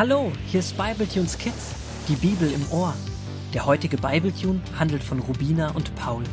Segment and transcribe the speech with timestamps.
[0.00, 1.74] Hallo, hier ist Bibletunes Kids,
[2.08, 2.94] die Bibel im Ohr.
[3.52, 6.24] Der heutige Bibletune handelt von Rubina und Paul.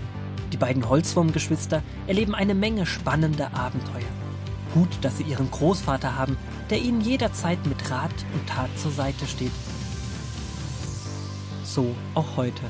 [0.53, 4.07] Die beiden Holzwurmgeschwister erleben eine Menge spannender Abenteuer.
[4.73, 6.37] Gut, dass sie ihren Großvater haben,
[6.69, 9.51] der ihnen jederzeit mit Rat und Tat zur Seite steht.
[11.65, 12.63] So auch heute,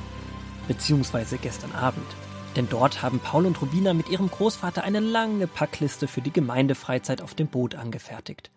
[0.68, 2.08] beziehungsweise gestern Abend.
[2.56, 7.22] Denn dort haben Paul und Rubina mit ihrem Großvater eine lange Packliste für die Gemeindefreizeit
[7.22, 8.50] auf dem Boot angefertigt.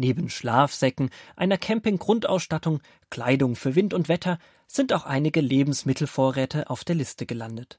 [0.00, 6.94] Neben Schlafsäcken, einer Camping-Grundausstattung, Kleidung für Wind und Wetter sind auch einige Lebensmittelvorräte auf der
[6.94, 7.78] Liste gelandet.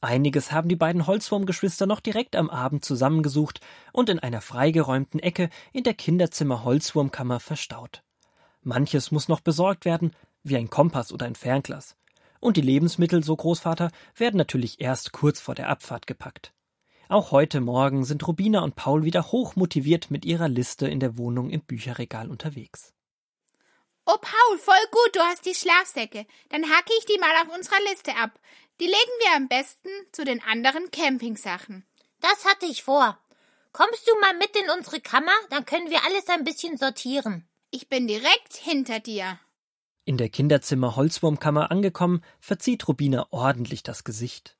[0.00, 3.60] Einiges haben die beiden Holzwurmgeschwister noch direkt am Abend zusammengesucht
[3.92, 8.02] und in einer freigeräumten Ecke in der Kinderzimmer-Holzwurmkammer verstaut.
[8.62, 10.12] Manches muss noch besorgt werden,
[10.42, 11.96] wie ein Kompass oder ein Fernglas.
[12.40, 16.54] Und die Lebensmittel, so Großvater, werden natürlich erst kurz vor der Abfahrt gepackt.
[17.10, 21.48] Auch heute Morgen sind Rubina und Paul wieder hochmotiviert mit ihrer Liste in der Wohnung
[21.48, 22.92] im Bücherregal unterwegs.
[24.04, 26.26] Oh, Paul, voll gut, du hast die Schlafsäcke.
[26.50, 28.38] Dann hacke ich die mal auf unserer Liste ab.
[28.78, 31.86] Die legen wir am besten zu den anderen Campingsachen.
[32.20, 33.18] Das hatte ich vor.
[33.72, 35.32] Kommst du mal mit in unsere Kammer?
[35.48, 37.48] Dann können wir alles ein bisschen sortieren.
[37.70, 39.38] Ich bin direkt hinter dir.
[40.04, 44.58] In der Kinderzimmer Holzwurmkammer angekommen, verzieht Rubina ordentlich das Gesicht.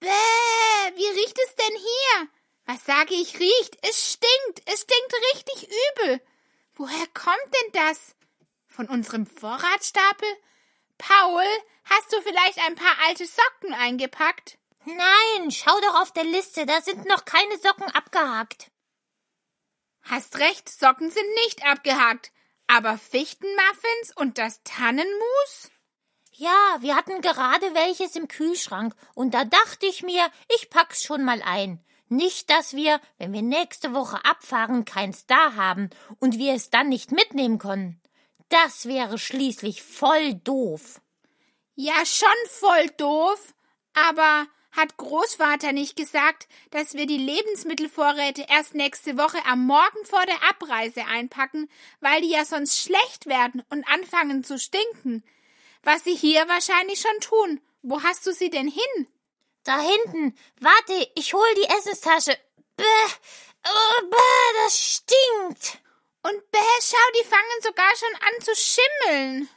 [0.00, 0.06] Bäh,
[0.98, 2.28] wie riecht es denn hier?
[2.66, 3.78] Was sage ich riecht?
[3.82, 6.20] Es stinkt, es stinkt richtig übel.
[6.74, 8.14] Woher kommt denn das?
[8.66, 10.28] Von unserem Vorratsstapel?
[10.98, 11.44] Paul,
[11.84, 14.58] hast du vielleicht ein paar alte Socken eingepackt?
[14.84, 18.70] Nein, schau doch auf der Liste, da sind noch keine Socken abgehakt.
[20.02, 22.32] Hast recht, Socken sind nicht abgehakt.
[22.66, 25.70] Aber Fichtenmuffins und das Tannenmus?
[26.40, 30.24] Ja, wir hatten gerade welches im Kühlschrank und da dachte ich mir,
[30.56, 31.84] ich pack's schon mal ein.
[32.08, 36.88] Nicht, dass wir, wenn wir nächste Woche abfahren, keins da haben und wir es dann
[36.88, 38.00] nicht mitnehmen können.
[38.50, 41.00] Das wäre schließlich voll doof.
[41.74, 43.52] Ja, schon voll doof.
[43.94, 50.24] Aber hat Großvater nicht gesagt, dass wir die Lebensmittelvorräte erst nächste Woche am Morgen vor
[50.24, 51.68] der Abreise einpacken,
[51.98, 55.24] weil die ja sonst schlecht werden und anfangen zu stinken?
[55.82, 57.60] Was sie hier wahrscheinlich schon tun.
[57.82, 59.06] Wo hast du sie denn hin?
[59.64, 60.36] Da hinten.
[60.60, 62.36] Warte, ich hol die Essenstasche.
[62.76, 62.84] Bäh,
[63.66, 65.78] oh, bäh, das stinkt.
[66.22, 69.48] Und bäh, schau, die fangen sogar schon an zu schimmeln.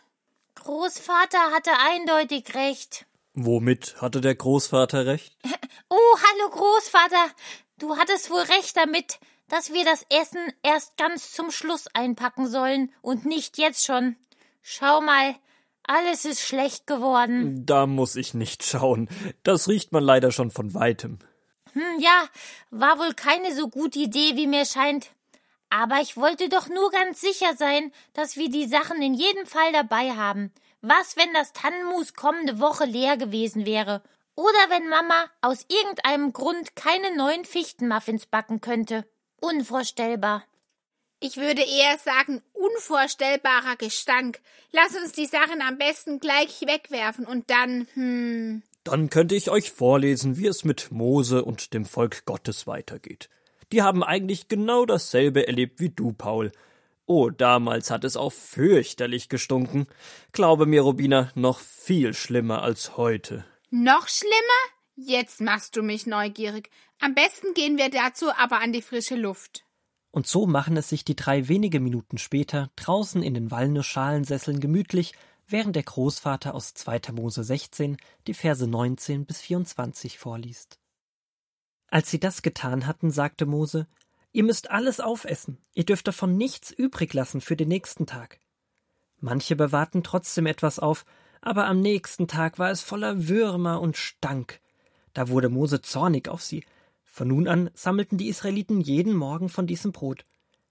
[0.55, 3.05] Großvater hatte eindeutig recht.
[3.33, 5.35] Womit hatte der Großvater recht?
[5.93, 7.31] Oh, hallo Großvater.
[7.77, 12.93] Du hattest wohl recht damit, dass wir das Essen erst ganz zum Schluss einpacken sollen
[13.01, 14.15] und nicht jetzt schon.
[14.61, 15.35] Schau mal,
[15.83, 17.65] alles ist schlecht geworden.
[17.65, 19.09] Da muss ich nicht schauen.
[19.43, 21.19] Das riecht man leider schon von weitem.
[21.73, 22.25] Hm, ja,
[22.69, 25.11] war wohl keine so gute Idee, wie mir scheint.
[25.69, 29.71] Aber ich wollte doch nur ganz sicher sein, dass wir die Sachen in jedem Fall
[29.71, 30.51] dabei haben.
[30.81, 34.01] Was, wenn das Tannenmus kommende Woche leer gewesen wäre?
[34.35, 39.05] Oder wenn Mama aus irgendeinem Grund keine neuen Fichtenmuffins backen könnte?
[39.39, 40.43] Unvorstellbar.
[41.23, 44.39] Ich würde eher sagen, unvorstellbarer Gestank.
[44.71, 48.63] Lass uns die Sachen am besten gleich wegwerfen und dann, hm.
[48.83, 53.29] Dann könnte ich euch vorlesen, wie es mit Mose und dem Volk Gottes weitergeht.
[53.71, 56.51] Die haben eigentlich genau dasselbe erlebt wie du, Paul.
[57.05, 59.85] Oh, damals hat es auch fürchterlich gestunken.
[60.31, 63.45] Glaube mir, Rubina, noch viel schlimmer als heute.
[63.69, 64.33] Noch schlimmer?
[64.95, 66.71] Jetzt machst du mich neugierig.
[66.99, 69.65] Am besten gehen wir dazu aber an die frische Luft.
[70.11, 75.13] Und so machen es sich die drei wenige Minuten später draußen in den Walnusschalensesseln gemütlich,
[75.47, 77.13] während der Großvater aus 2.
[77.13, 80.79] Mose 16 die Verse 19 bis 24 vorliest.
[81.87, 83.87] Als sie das getan hatten, sagte Mose,
[84.33, 88.39] Ihr müsst alles aufessen, ihr dürft davon nichts übrig lassen für den nächsten Tag.
[89.19, 91.05] Manche bewahrten trotzdem etwas auf,
[91.41, 94.61] aber am nächsten Tag war es voller Würmer und stank.
[95.13, 96.63] Da wurde Mose zornig auf sie.
[97.11, 100.23] Von nun an sammelten die Israeliten jeden Morgen von diesem Brot,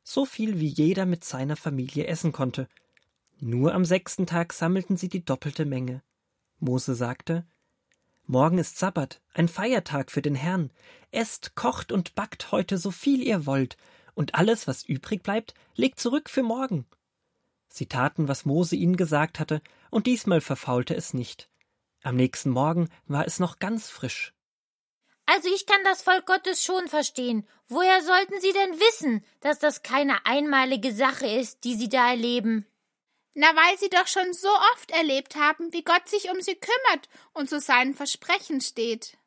[0.02, 2.66] so viel wie jeder mit seiner Familie essen konnte.
[3.38, 6.02] Nur am sechsten Tag sammelten sie die doppelte Menge.
[6.58, 7.46] Mose sagte,
[8.24, 10.70] Morgen ist Sabbat, ein Feiertag für den Herrn.
[11.10, 13.76] Esst, kocht und backt heute so viel ihr wollt,
[14.14, 16.86] und alles, was übrig bleibt, legt zurück für morgen.
[17.68, 19.60] Sie taten, was Mose ihnen gesagt hatte,
[19.90, 21.48] und diesmal verfaulte es nicht.
[22.02, 24.32] Am nächsten Morgen war es noch ganz frisch.
[25.32, 27.46] Also ich kann das Volk Gottes schon verstehen.
[27.68, 32.66] Woher sollten sie denn wissen, dass das keine einmalige Sache ist, die sie da erleben?
[33.34, 37.08] Na, weil sie doch schon so oft erlebt haben, wie Gott sich um sie kümmert
[37.32, 39.18] und zu seinen Versprechen steht.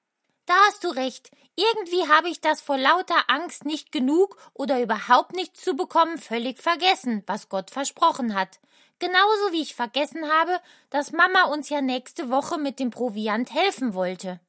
[0.45, 1.31] Da hast du recht.
[1.55, 6.61] Irgendwie habe ich das vor lauter Angst nicht genug oder überhaupt nichts zu bekommen völlig
[6.61, 8.59] vergessen, was Gott versprochen hat.
[8.99, 10.59] genauso wie ich vergessen habe,
[10.89, 14.41] dass Mama uns ja nächste Woche mit dem Proviant helfen wollte.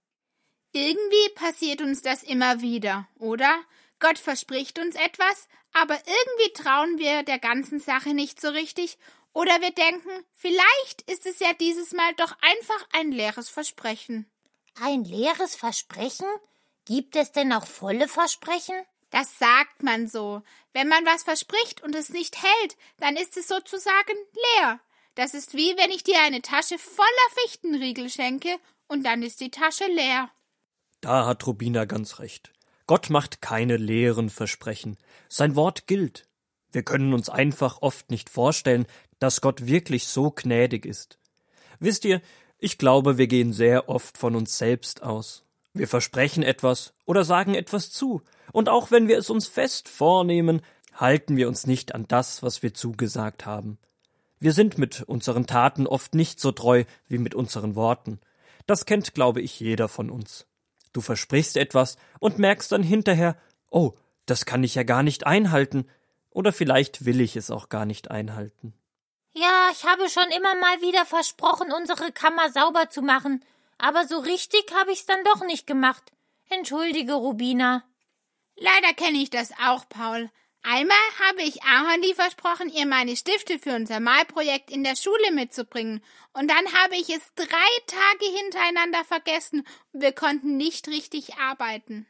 [0.74, 3.62] Irgendwie passiert uns das immer wieder, oder?
[4.00, 8.98] Gott verspricht uns etwas, aber irgendwie trauen wir der ganzen Sache nicht so richtig,
[9.32, 14.28] oder wir denken, vielleicht ist es ja dieses Mal doch einfach ein leeres Versprechen.
[14.80, 16.26] Ein leeres Versprechen?
[16.84, 18.74] Gibt es denn auch volle Versprechen?
[19.10, 20.42] Das sagt man so.
[20.72, 24.16] Wenn man was verspricht und es nicht hält, dann ist es sozusagen
[24.56, 24.80] leer.
[25.14, 29.52] Das ist wie wenn ich dir eine Tasche voller Fichtenriegel schenke und dann ist die
[29.52, 30.30] Tasche leer.
[31.04, 32.54] Da hat Rubina ganz recht.
[32.86, 34.96] Gott macht keine leeren Versprechen.
[35.28, 36.26] Sein Wort gilt.
[36.72, 38.86] Wir können uns einfach oft nicht vorstellen,
[39.18, 41.18] dass Gott wirklich so gnädig ist.
[41.78, 42.22] Wisst ihr,
[42.58, 45.44] ich glaube, wir gehen sehr oft von uns selbst aus.
[45.74, 48.22] Wir versprechen etwas oder sagen etwas zu,
[48.52, 50.62] und auch wenn wir es uns fest vornehmen,
[50.94, 53.76] halten wir uns nicht an das, was wir zugesagt haben.
[54.40, 58.20] Wir sind mit unseren Taten oft nicht so treu wie mit unseren Worten.
[58.64, 60.46] Das kennt, glaube ich, jeder von uns.
[60.94, 63.36] Du versprichst etwas und merkst dann hinterher,
[63.70, 63.92] oh,
[64.24, 65.86] das kann ich ja gar nicht einhalten,
[66.30, 68.72] oder vielleicht will ich es auch gar nicht einhalten.
[69.34, 73.44] Ja, ich habe schon immer mal wieder versprochen, unsere Kammer sauber zu machen,
[73.76, 76.12] aber so richtig habe ich's dann doch nicht gemacht.
[76.48, 77.82] Entschuldige, Rubina.
[78.56, 80.30] Leider kenne ich das auch, Paul.
[80.66, 80.96] Einmal
[81.28, 86.02] habe ich Ahornli versprochen, ihr meine Stifte für unser Malprojekt in der Schule mitzubringen,
[86.32, 87.44] und dann habe ich es drei
[87.86, 92.06] Tage hintereinander vergessen und wir konnten nicht richtig arbeiten.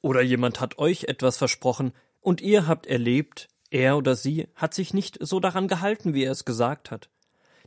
[0.00, 1.92] Oder jemand hat euch etwas versprochen,
[2.22, 6.32] und ihr habt erlebt, er oder sie hat sich nicht so daran gehalten, wie er
[6.32, 7.10] es gesagt hat.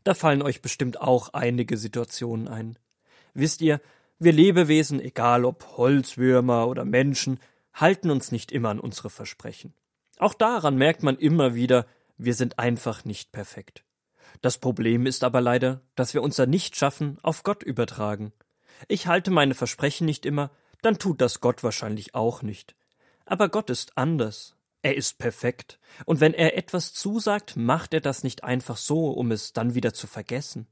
[0.03, 2.79] Da fallen euch bestimmt auch einige Situationen ein.
[3.35, 3.81] Wisst ihr,
[4.17, 7.39] wir Lebewesen, egal ob Holzwürmer oder Menschen,
[7.75, 9.75] halten uns nicht immer an unsere Versprechen.
[10.23, 11.85] Auch daran merkt man immer wieder,
[12.17, 13.83] wir sind einfach nicht perfekt.
[14.41, 18.31] Das Problem ist aber leider, dass wir unser Nichtschaffen auf Gott übertragen.
[18.87, 20.49] Ich halte meine Versprechen nicht immer,
[20.81, 22.73] dann tut das Gott wahrscheinlich auch nicht.
[23.25, 24.55] Aber Gott ist anders.
[24.81, 25.77] Er ist perfekt.
[26.05, 29.93] Und wenn er etwas zusagt, macht er das nicht einfach so, um es dann wieder
[29.93, 30.67] zu vergessen.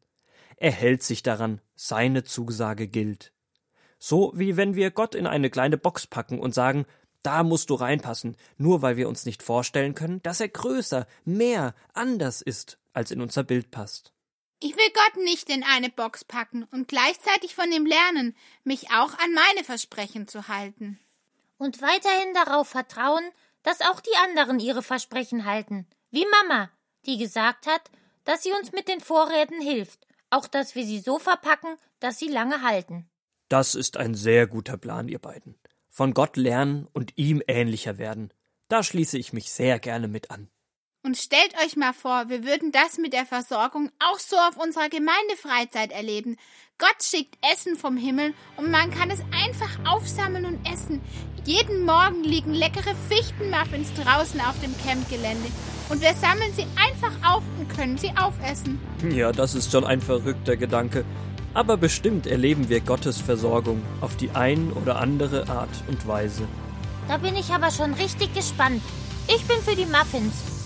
[0.56, 3.34] Er hält sich daran, seine Zusage gilt.
[4.00, 6.86] So wie wenn wir Gott in eine kleine Box packen und sagen,
[7.24, 11.76] da musst du reinpassen, nur weil wir uns nicht vorstellen können, dass er größer, mehr,
[11.94, 14.14] anders ist, als in unser Bild passt.
[14.60, 19.18] Ich will Gott nicht in eine Box packen und gleichzeitig von ihm lernen, mich auch
[19.18, 21.00] an meine Versprechen zu halten.
[21.58, 23.24] Und weiterhin darauf vertrauen,
[23.64, 26.70] dass auch die anderen ihre Versprechen halten, wie Mama,
[27.06, 27.90] die gesagt hat,
[28.24, 32.28] dass sie uns mit den Vorräten hilft, auch dass wir sie so verpacken, dass sie
[32.28, 33.10] lange halten.
[33.50, 35.56] Das ist ein sehr guter Plan, ihr beiden
[35.92, 38.34] von Gott lernen und ihm ähnlicher werden.
[38.70, 40.50] Da schließe ich mich sehr gerne mit an.
[41.04, 44.88] Und stellt euch mal vor, wir würden das mit der Versorgung auch so auf unserer
[44.88, 46.38] Gemeindefreizeit erleben.
[46.78, 51.02] Gott schickt Essen vom Himmel und man kann es einfach aufsammeln und essen.
[51.44, 55.50] Jeden Morgen liegen leckere Fichtenmuffins draußen auf dem Campgelände
[55.90, 58.80] und wir sammeln sie einfach auf und können sie aufessen.
[59.12, 61.04] Ja, das ist schon ein verrückter Gedanke.
[61.54, 66.44] Aber bestimmt erleben wir Gottes Versorgung auf die ein oder andere Art und Weise.
[67.08, 68.82] Da bin ich aber schon richtig gespannt.
[69.28, 70.61] Ich bin für die Muffins.